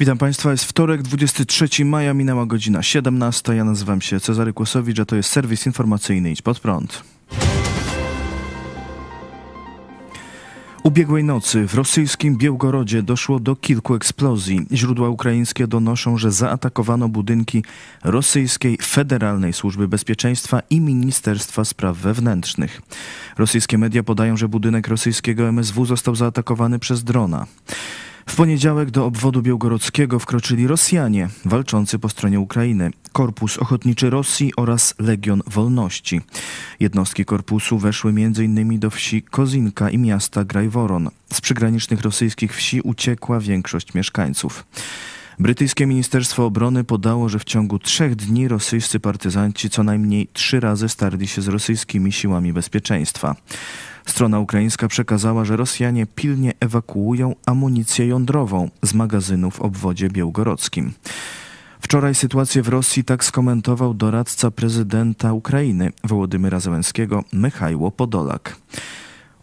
[0.00, 3.54] Witam Państwa, jest wtorek, 23 maja, minęła godzina 17.
[3.54, 7.02] Ja nazywam się Cezary Kłosowicz, a to jest serwis informacyjny Idź Pod Prąd.
[10.82, 14.66] Ubiegłej nocy w rosyjskim Białgorodzie doszło do kilku eksplozji.
[14.72, 17.64] Źródła ukraińskie donoszą, że zaatakowano budynki
[18.04, 22.82] rosyjskiej Federalnej Służby Bezpieczeństwa i Ministerstwa Spraw Wewnętrznych.
[23.38, 27.46] Rosyjskie media podają, że budynek rosyjskiego MSW został zaatakowany przez drona.
[28.28, 34.94] W poniedziałek do obwodu białgorodzkiego wkroczyli Rosjanie walczący po stronie Ukrainy, Korpus Ochotniczy Rosji oraz
[34.98, 36.20] Legion Wolności.
[36.80, 38.78] Jednostki korpusu weszły m.in.
[38.78, 41.10] do wsi Kozinka i miasta Grajworon.
[41.32, 44.64] Z przygranicznych rosyjskich wsi uciekła większość mieszkańców.
[45.38, 50.88] Brytyjskie Ministerstwo Obrony podało, że w ciągu trzech dni rosyjscy partyzanci co najmniej trzy razy
[50.88, 53.36] starli się z rosyjskimi siłami bezpieczeństwa.
[54.06, 60.92] Strona ukraińska przekazała, że Rosjanie pilnie ewakuują amunicję jądrową z magazynów w obwodzie białgorodzkim.
[61.80, 68.56] Wczoraj sytuację w Rosji tak skomentował doradca prezydenta Ukrainy Wołodymyra Zełenskiego Michajło Podolak.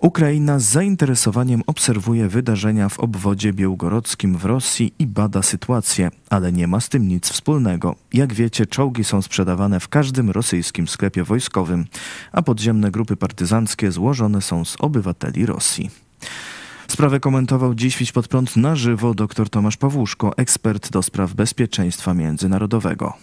[0.04, 6.68] Ukraina z zainteresowaniem obserwuje wydarzenia w obwodzie białgorodzkim w Rosji i bada sytuację, ale nie
[6.68, 7.96] ma z tym nic wspólnego.
[8.14, 11.86] Jak wiecie, czołgi są sprzedawane w każdym rosyjskim sklepie wojskowym,
[12.32, 15.90] a podziemne grupy partyzanckie złożone są z obywateli Rosji.
[16.88, 22.14] Sprawę komentował dziś Wić pod prąd na żywo dr Tomasz Pawłuszko, ekspert do spraw bezpieczeństwa
[22.14, 23.14] międzynarodowego.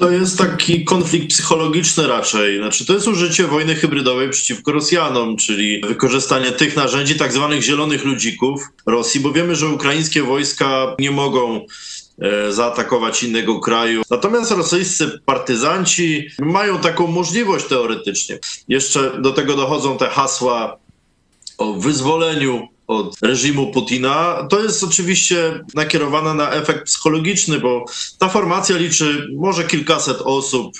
[0.00, 2.58] To jest taki konflikt psychologiczny raczej.
[2.58, 8.04] Znaczy, to jest użycie wojny hybrydowej przeciwko Rosjanom, czyli wykorzystanie tych narzędzi, tak zwanych zielonych
[8.04, 11.66] ludzików Rosji, bo wiemy, że ukraińskie wojska nie mogą
[12.18, 14.02] e, zaatakować innego kraju.
[14.10, 18.38] Natomiast rosyjscy partyzanci mają taką możliwość teoretycznie.
[18.68, 20.76] Jeszcze do tego dochodzą te hasła
[21.58, 27.84] o wyzwoleniu od reżimu Putina, to jest oczywiście nakierowane na efekt psychologiczny, bo
[28.18, 30.76] ta formacja liczy może kilkaset osób,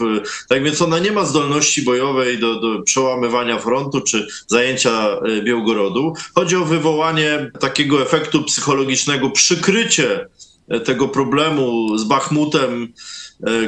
[0.49, 6.15] tak więc ona nie ma zdolności bojowej do, do przełamywania frontu czy zajęcia e, Białgorodu.
[6.35, 10.27] Chodzi o wywołanie takiego efektu psychologicznego, przykrycie
[10.69, 12.93] e, tego problemu z Bachmutem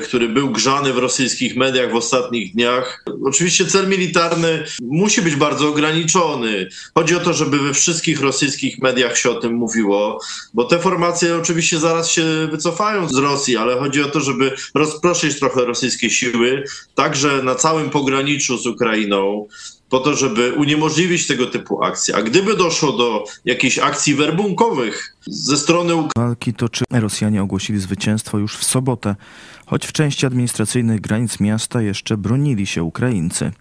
[0.04, 3.04] który był grzany w rosyjskich mediach w ostatnich dniach.
[3.24, 6.68] Oczywiście cel militarny musi być bardzo ograniczony.
[6.94, 10.20] Chodzi o to, żeby we wszystkich rosyjskich mediach się o tym mówiło,
[10.54, 15.38] bo te formacje oczywiście zaraz się wycofają z Rosji, ale chodzi o to, żeby rozproszyć
[15.38, 19.48] trochę rosyjskie siły, także na całym pograniczu z Ukrainą,
[19.92, 22.16] po to, żeby uniemożliwić tego typu akcje.
[22.16, 28.56] A gdyby doszło do jakichś akcji werbunkowych ze strony Walki toczy Rosjanie ogłosili zwycięstwo już
[28.56, 29.16] w sobotę,
[29.66, 33.52] choć w części administracyjnych granic miasta jeszcze bronili się Ukraińcy.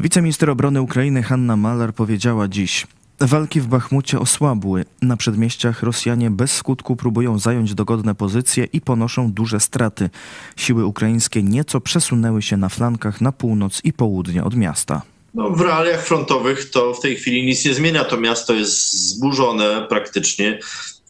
[0.00, 2.86] Wiceminister obrony Ukrainy Hanna Malar powiedziała dziś:
[3.20, 4.84] Walki w Bachmucie osłabły.
[5.02, 10.10] Na przedmieściach Rosjanie bez skutku próbują zająć dogodne pozycje i ponoszą duże straty.
[10.56, 15.13] Siły ukraińskie nieco przesunęły się na flankach na północ i południe od miasta.
[15.34, 18.04] No, w realiach frontowych to w tej chwili nic nie zmienia.
[18.04, 20.58] To miasto jest zburzone praktycznie.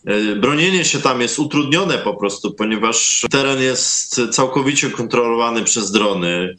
[0.07, 6.57] E, bronienie się tam jest utrudnione po prostu, ponieważ teren jest całkowicie kontrolowany przez drony.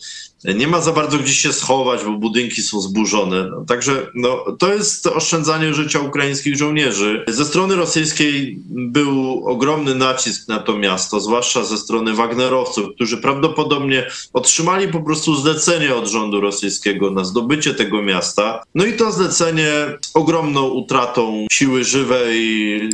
[0.56, 3.52] Nie ma za bardzo gdzie się schować, bo budynki są zburzone.
[3.68, 7.26] Także no, to jest oszczędzanie życia ukraińskich żołnierzy.
[7.28, 14.08] Ze strony rosyjskiej był ogromny nacisk na to miasto, zwłaszcza ze strony Wagnerowców, którzy prawdopodobnie
[14.34, 18.64] otrzymali po prostu zlecenie od rządu rosyjskiego na zdobycie tego miasta.
[18.76, 22.90] No i to zlecenie z ogromną utratą siły żywej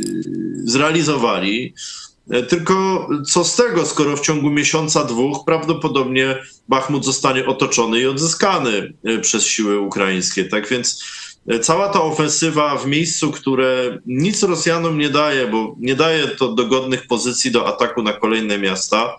[0.64, 1.74] zrealizowali.
[2.30, 6.38] E, tylko co z tego, skoro w ciągu miesiąca, dwóch prawdopodobnie
[6.68, 10.44] Bachmut zostanie otoczony i odzyskany e, przez siły ukraińskie.
[10.44, 11.04] Tak więc
[11.48, 16.52] e, cała ta ofensywa w miejscu, które nic Rosjanom nie daje, bo nie daje to
[16.52, 19.16] dogodnych pozycji do ataku na kolejne miasta,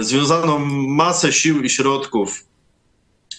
[0.00, 0.58] związano
[0.88, 2.44] masę sił i środków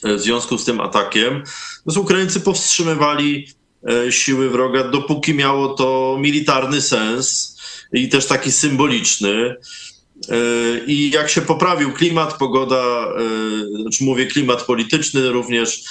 [0.03, 1.43] w związku z tym atakiem.
[1.85, 3.47] Więc Ukraińcy powstrzymywali
[4.09, 7.52] siły wroga, dopóki miało to militarny sens
[7.93, 9.55] i też taki symboliczny.
[10.29, 10.35] E,
[10.87, 13.07] I jak się poprawił klimat, pogoda,
[13.75, 15.83] e, znaczy mówię klimat polityczny również,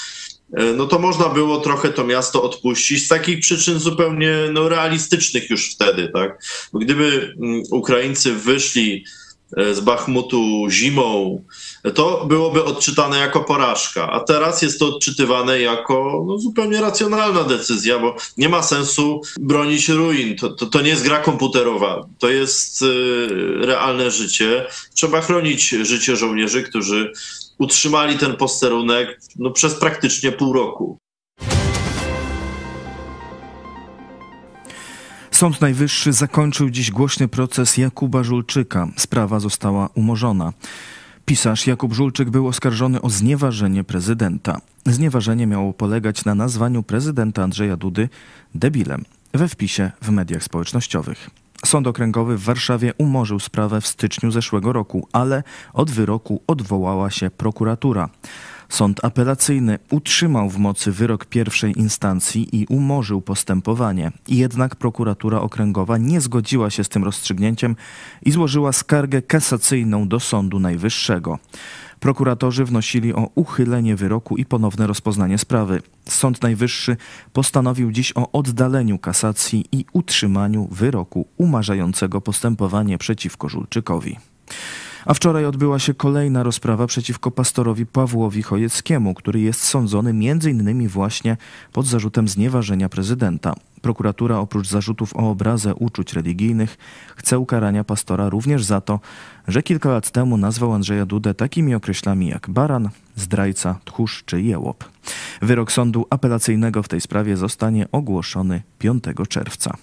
[0.57, 5.51] e, no to można było trochę to miasto odpuścić z takich przyczyn zupełnie no, realistycznych
[5.51, 6.45] już wtedy, tak?
[6.75, 9.05] Gdyby mm, Ukraińcy wyszli
[9.73, 11.45] z Bachmutu zimą,
[11.95, 14.11] to byłoby odczytane jako porażka.
[14.11, 19.89] A teraz jest to odczytywane jako no, zupełnie racjonalna decyzja, bo nie ma sensu bronić
[19.89, 20.37] ruin.
[20.37, 22.87] To, to, to nie jest gra komputerowa, to jest y,
[23.61, 24.67] realne życie.
[24.95, 27.13] Trzeba chronić życie żołnierzy, którzy
[27.59, 30.99] utrzymali ten posterunek no, przez praktycznie pół roku.
[35.43, 38.89] Sąd Najwyższy zakończył dziś głośny proces Jakuba Żulczyka.
[38.97, 40.53] Sprawa została umorzona.
[41.25, 44.61] Pisarz Jakub Żulczyk był oskarżony o znieważenie prezydenta.
[44.87, 48.09] Znieważenie miało polegać na nazwaniu prezydenta Andrzeja Dudy
[48.55, 51.31] debilem we wpisie w mediach społecznościowych.
[51.65, 55.43] Sąd Okręgowy w Warszawie umorzył sprawę w styczniu zeszłego roku, ale
[55.73, 58.09] od wyroku odwołała się prokuratura.
[58.73, 64.13] Sąd apelacyjny utrzymał w mocy wyrok pierwszej instancji i umorzył postępowanie.
[64.29, 67.77] Jednak prokuratura okręgowa nie zgodziła się z tym rozstrzygnięciem
[68.23, 71.39] i złożyła skargę kasacyjną do Sądu Najwyższego.
[72.01, 75.83] Prokuratorzy wnosili o uchylenie wyroku i ponowne rozpoznanie sprawy.
[76.09, 76.97] Sąd Najwyższy
[77.33, 84.17] postanowił dziś o oddaleniu kasacji i utrzymaniu wyroku umarzającego postępowanie przeciwko Żulczykowi.
[85.07, 90.89] A wczoraj odbyła się kolejna rozprawa przeciwko pastorowi Pawłowi Chojeckiemu, który jest sądzony m.in.
[90.89, 91.37] właśnie
[91.73, 93.55] pod zarzutem znieważenia prezydenta.
[93.83, 96.79] Prokuratura oprócz zarzutów o obrazę uczuć religijnych
[97.17, 99.01] chce ukarania pastora również za to,
[99.49, 104.85] że kilka lat temu nazwał Andrzeja Dudę takimi określami jak baran, zdrajca, tchórz czy jełop.
[105.43, 109.77] Wyrok sądu apelacyjnego w tej sprawie zostanie ogłoszony 5 czerwca.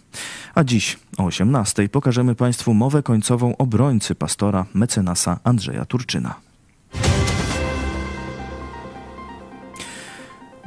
[0.56, 6.49] A dziś o 18 pokażemy Państwu mowę końcową obrońcy pastora mecenasa Andrzeja Turczyna.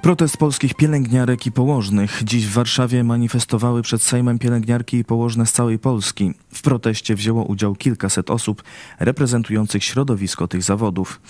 [0.02, 2.20] Protest polskich pielęgniarek i położnych.
[2.24, 6.34] Dziś w Warszawie manifestowały przed Sejmem pielęgniarki i położne z całej Polski.
[6.52, 8.62] W proteście wzięło udział kilkaset osób
[9.00, 11.20] reprezentujących środowisko tych zawodów.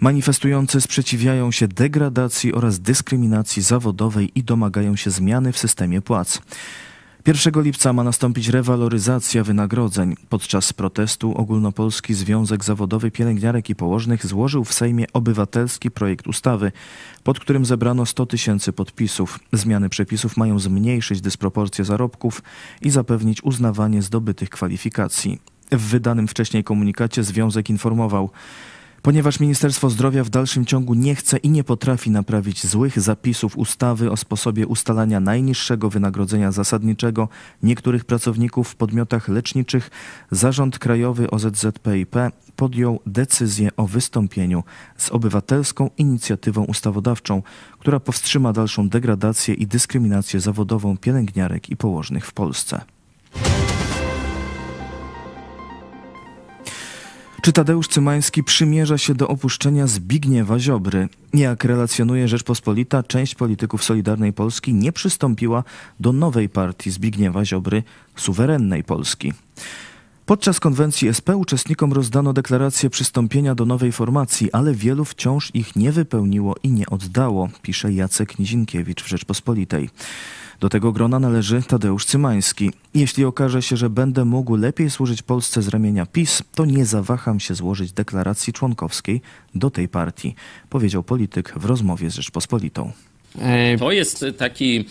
[0.00, 6.42] Manifestujący sprzeciwiają się degradacji oraz dyskryminacji zawodowej i domagają się zmiany w systemie płac.
[7.28, 10.14] 1 lipca ma nastąpić rewaloryzacja wynagrodzeń.
[10.28, 16.72] Podczas protestu Ogólnopolski Związek Zawodowy Pielęgniarek i Położnych złożył w Sejmie obywatelski projekt ustawy,
[17.24, 19.40] pod którym zebrano 100 tysięcy podpisów.
[19.52, 22.42] Zmiany przepisów mają zmniejszyć dysproporcje zarobków
[22.82, 25.38] i zapewnić uznawanie zdobytych kwalifikacji.
[25.72, 28.30] W wydanym wcześniej komunikacie związek informował,
[29.02, 34.10] Ponieważ Ministerstwo Zdrowia w dalszym ciągu nie chce i nie potrafi naprawić złych zapisów ustawy
[34.10, 37.28] o sposobie ustalania najniższego wynagrodzenia zasadniczego
[37.62, 39.90] niektórych pracowników w podmiotach leczniczych,
[40.30, 42.16] Zarząd Krajowy OZZPIP
[42.56, 44.64] podjął decyzję o wystąpieniu
[44.96, 47.42] z obywatelską inicjatywą ustawodawczą,
[47.78, 52.80] która powstrzyma dalszą degradację i dyskryminację zawodową pielęgniarek i położnych w Polsce.
[57.42, 61.08] Czy Tadeusz Cymański przymierza się do opuszczenia Zbigniewa Ziobry?
[61.34, 65.64] Jak relacjonuje Rzeczpospolita, część polityków Solidarnej Polski nie przystąpiła
[66.00, 67.82] do nowej partii Zbigniewa Ziobry,
[68.16, 69.32] suwerennej Polski.
[70.26, 75.92] Podczas konwencji SP uczestnikom rozdano deklarację przystąpienia do nowej formacji, ale wielu wciąż ich nie
[75.92, 79.90] wypełniło i nie oddało, pisze Jacek Nizinkiewicz w Rzeczpospolitej.
[80.60, 82.70] Do tego grona należy Tadeusz Cymański.
[82.94, 87.40] Jeśli okaże się, że będę mógł lepiej służyć Polsce z ramienia PiS, to nie zawaham
[87.40, 89.20] się złożyć deklaracji członkowskiej
[89.54, 90.34] do tej partii,
[90.70, 92.92] powiedział polityk w rozmowie z Rzeczpospolitą.
[93.78, 94.84] To jest taki,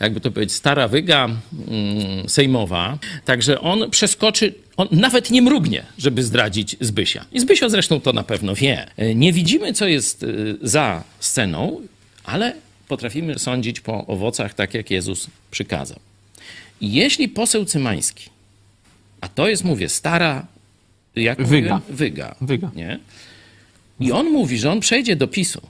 [0.00, 6.22] jakby to powiedzieć, stara wyga mm, sejmowa, także on przeskoczy, on nawet nie mrugnie, żeby
[6.22, 7.24] zdradzić Zbysia.
[7.32, 8.86] I Zbysio zresztą to na pewno wie.
[9.14, 11.80] Nie widzimy, co jest y, za sceną,
[12.24, 12.52] ale
[12.88, 15.98] potrafimy sądzić po owocach, tak jak Jezus przykazał.
[16.80, 18.30] I jeśli poseł Cymański,
[19.20, 20.46] a to jest, mówię, stara,
[21.16, 21.74] jak Wyga.
[21.74, 22.70] mówię, wyga, Wyga.
[22.76, 22.98] nie?
[24.00, 25.60] I on mówi, że on przejdzie do PiSu,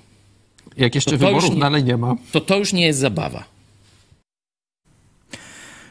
[0.76, 2.16] Jak jeszcze To to wyborów nie- dalej nie ma.
[2.32, 3.44] to to już nie jest zabawa.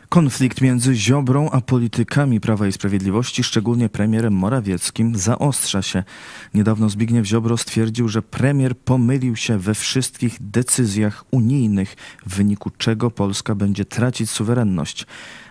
[0.10, 6.04] Konflikt między Ziobrą a politykami Prawa i Sprawiedliwości, szczególnie premierem Morawieckim, zaostrza się.
[6.54, 11.96] Niedawno Zbigniew Ziobro stwierdził, że premier pomylił się we wszystkich decyzjach unijnych,
[12.26, 15.06] w wyniku czego Polska będzie tracić suwerenność.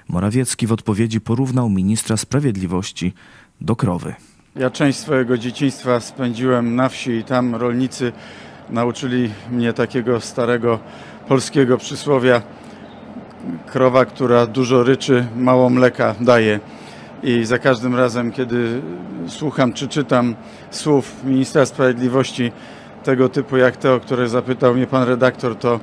[0.08, 3.12] Morawiecki w odpowiedzi porównał ministra sprawiedliwości
[3.60, 4.14] do krowy.
[4.56, 8.12] Ja część swojego dzieciństwa spędziłem na wsi i tam rolnicy
[8.70, 10.78] nauczyli mnie takiego starego
[11.28, 12.42] polskiego przysłowia
[13.66, 16.60] krowa, która dużo ryczy, mało mleka daje.
[17.22, 18.80] I za każdym razem, kiedy
[19.28, 20.34] słucham czy czytam
[20.70, 22.52] słów ministra sprawiedliwości
[23.04, 25.80] tego typu jak te, o które zapytał mnie pan redaktor, to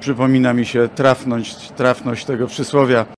[0.00, 3.17] przypomina mi się trafność, trafność tego przysłowia.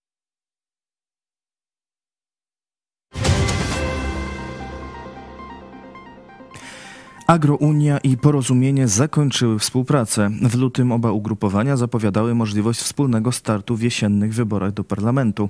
[7.30, 10.30] Agrounia i Porozumienie zakończyły współpracę.
[10.42, 15.48] W lutym oba ugrupowania zapowiadały możliwość wspólnego startu w jesiennych wyborach do parlamentu.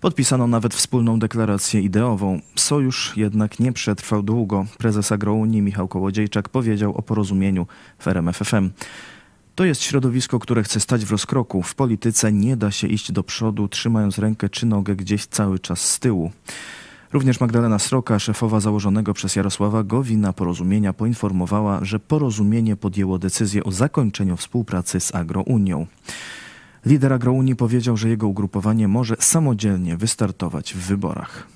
[0.00, 2.40] Podpisano nawet wspólną deklarację ideową.
[2.56, 4.66] Sojusz jednak nie przetrwał długo.
[4.78, 7.66] Prezes Agrounii Michał Kołodziejczak powiedział o porozumieniu
[7.98, 8.70] w RMFFM.
[9.54, 11.62] To jest środowisko, które chce stać w rozkroku.
[11.62, 15.90] W polityce nie da się iść do przodu, trzymając rękę czy nogę gdzieś cały czas
[15.90, 16.30] z tyłu.
[17.12, 23.72] Również Magdalena Sroka, szefowa założonego przez Jarosława Gowina porozumienia, poinformowała, że porozumienie podjęło decyzję o
[23.72, 25.86] zakończeniu współpracy z Agrounią.
[26.86, 31.55] Lider Agrounii powiedział, że jego ugrupowanie może samodzielnie wystartować w wyborach.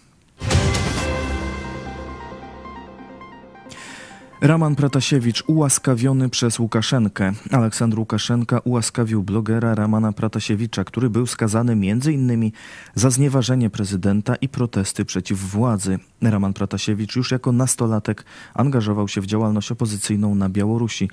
[4.42, 7.32] Raman Pratasiewicz ułaskawiony przez Łukaszenkę.
[7.50, 12.50] Aleksandr Łukaszenka ułaskawił blogera Ramana Pratasiewicza, który był skazany m.in.
[12.94, 15.98] za znieważenie prezydenta i protesty przeciw władzy.
[16.22, 21.10] Raman Pratasiewicz już jako nastolatek angażował się w działalność opozycyjną na Białorusi.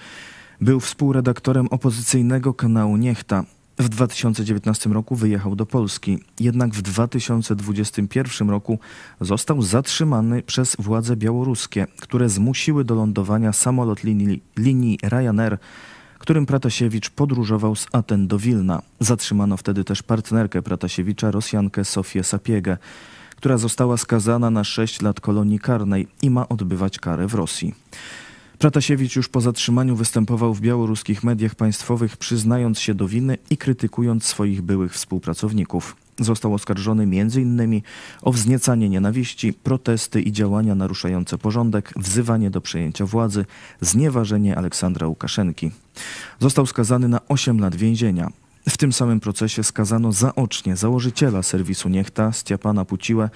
[0.62, 3.44] Był współredaktorem opozycyjnego kanału Niechta.
[3.80, 8.80] W 2019 roku wyjechał do Polski, jednak w 2021 roku
[9.22, 15.58] został zatrzymany przez władze białoruskie, które zmusiły do lądowania samolot linii, linii Ryanair,
[16.20, 18.82] którym Pratasiewicz podróżował z Aten do Wilna.
[19.00, 22.78] Zatrzymano wtedy też partnerkę Pratasiewicza, Rosjankę Sofię Sapiegę,
[23.36, 27.76] która została skazana na 6 lat kolonii karnej i ma odbywać karę w Rosji.
[28.60, 34.26] Pratasiewicz już po zatrzymaniu występował w białoruskich mediach państwowych, przyznając się do winy i krytykując
[34.26, 35.96] swoich byłych współpracowników.
[36.20, 37.82] Został oskarżony m.in.
[38.22, 43.46] o wzniecanie nienawiści, protesty i działania naruszające porządek, wzywanie do przejęcia władzy,
[43.82, 45.72] znieważenie Aleksandra Łukaszenki.
[46.40, 48.30] Został skazany na 8 lat więzienia.
[48.70, 53.30] W tym samym procesie skazano zaocznie założyciela serwisu Niechta, Stiapana Puciłę,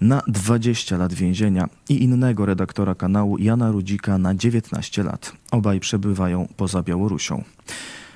[0.00, 5.32] na 20 lat więzienia i innego redaktora kanału Jana Rudzika na 19 lat.
[5.50, 7.44] Obaj przebywają poza Białorusią.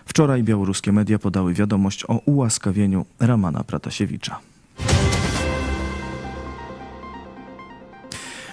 [0.06, 4.38] Wczoraj białoruskie media podały wiadomość o ułaskawieniu Ramana Pratasiewicza.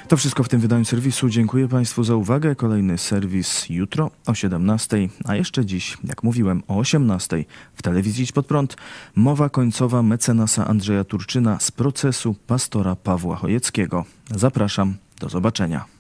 [0.08, 1.30] To wszystko w tym wydaniu serwisu.
[1.30, 2.56] Dziękuję Państwu za uwagę.
[2.56, 7.46] Kolejny serwis jutro o 17, a jeszcze dziś, jak mówiłem, o 18
[7.76, 8.78] w telewizji Idź Pod Prąd
[9.16, 14.06] mowa końcowa mecenasa Andrzeja Turczyna z procesu pastora Pawła Chojeckiego.
[14.32, 15.95] Zapraszam, do zobaczenia.